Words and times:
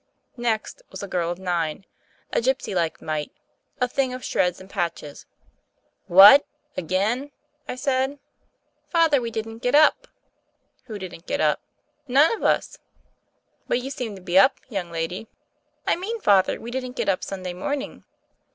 "Next" 0.37 0.81
was 0.89 1.03
a 1.03 1.07
girl 1.07 1.29
of 1.29 1.37
nine— 1.37 1.85
a 2.33 2.39
gypsy 2.39 2.73
like 2.73 3.03
mite, 3.03 3.31
a 3.79 3.87
thing 3.87 4.15
of 4.15 4.23
shreds 4.25 4.59
and 4.59 4.67
patches. 4.67 5.27
"What 6.07 6.41
I 6.71 6.81
Again!" 6.81 7.29
I 7.67 7.75
said. 7.75 8.17
"Father, 8.89 9.21
we 9.21 9.29
didn't 9.29 9.59
get 9.59 9.75
up." 9.75 10.07
"Who 10.85 10.97
didn't 10.97 11.27
get 11.27 11.39
up?" 11.39 11.61
"None 12.07 12.33
of 12.35 12.41
us." 12.41 12.79
"But 13.67 13.81
you 13.83 13.91
seem 13.91 14.15
to 14.15 14.23
be 14.23 14.39
up, 14.39 14.57
young 14.69 14.89
lady." 14.91 15.27
"I 15.85 15.95
mean. 15.95 16.19
Father, 16.19 16.59
we 16.59 16.71
didn't 16.71 16.95
get 16.95 17.07
up 17.07 17.23
Sunday 17.23 17.53
morning." 17.53 18.03